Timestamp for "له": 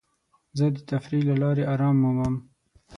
1.29-1.35